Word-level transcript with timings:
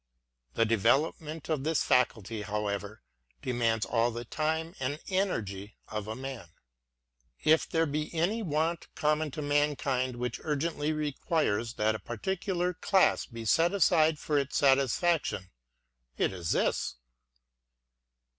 The 0.55 0.65
development 0.65 1.47
of 1.47 1.63
this 1.63 1.83
faculty, 1.83 2.41
however, 2.41 3.03
de 3.43 3.53
mands 3.53 3.85
all 3.85 4.09
the 4.09 4.25
time 4.25 4.73
and 4.79 4.99
energy 5.09 5.75
of 5.89 6.07
a 6.07 6.15
man:— 6.15 6.47
if 7.53 7.69
there 7.69 7.85
be 7.85 8.05
anv 8.05 8.05
52 8.09 8.17
LBOTUBfl 8.23 8.39
iv. 8.41 8.47
want 8.47 8.95
common 8.95 9.29
to 9.29 9.43
mankind 9.43 10.15
which 10.15 10.41
urgently 10.43 10.91
requires 10.91 11.73
that 11.75 11.93
a 11.93 11.99
particular 11.99 12.73
class 12.73 13.27
be 13.27 13.45
sel 13.45 13.75
aside 13.75 14.17
for 14.17 14.39
its 14.39 14.57
satisfaction, 14.57 15.51
it 16.17 16.33
is 16.33 16.51
this. 16.53 16.95